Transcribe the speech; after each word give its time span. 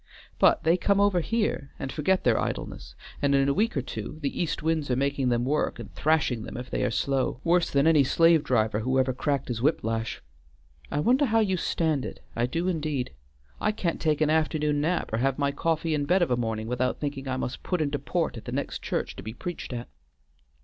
But 0.39 0.63
they 0.63 0.77
come 0.77 0.99
over 0.99 1.19
here 1.19 1.73
and 1.77 1.91
forget 1.91 2.23
their 2.23 2.39
idleness, 2.39 2.95
and 3.21 3.35
in 3.35 3.47
a 3.47 3.53
week 3.53 3.77
or 3.77 3.83
two 3.83 4.17
the 4.19 4.41
east 4.41 4.63
winds 4.63 4.89
are 4.89 4.95
making 4.95 5.29
them 5.29 5.45
work, 5.45 5.77
and 5.77 5.93
thrashing 5.93 6.41
them 6.41 6.57
if 6.57 6.71
they 6.71 6.83
are 6.83 6.89
slow, 6.89 7.39
worse 7.43 7.69
than 7.69 7.85
any 7.85 8.03
slave 8.03 8.43
driver 8.43 8.79
who 8.79 8.97
ever 8.97 9.13
cracked 9.13 9.47
his 9.47 9.61
whip 9.61 9.83
lash. 9.83 10.19
I 10.89 11.01
wonder 11.01 11.25
how 11.25 11.39
you 11.41 11.55
stand 11.55 12.03
it; 12.03 12.19
I 12.35 12.47
do, 12.47 12.67
indeed! 12.67 13.11
I 13.59 13.71
can't 13.71 14.01
take 14.01 14.21
an 14.21 14.31
afternoon 14.31 14.81
nap 14.81 15.13
or 15.13 15.17
have 15.17 15.37
my 15.37 15.51
coffee 15.51 15.93
in 15.93 16.05
bed 16.05 16.23
of 16.23 16.31
a 16.31 16.35
morning 16.35 16.65
without 16.65 16.99
thinking 16.99 17.27
I 17.27 17.37
must 17.37 17.61
put 17.61 17.79
into 17.79 17.99
port 17.99 18.37
at 18.37 18.45
the 18.45 18.51
next 18.51 18.81
church 18.81 19.15
to 19.17 19.21
be 19.21 19.35
preached 19.35 19.71
at." 19.71 19.87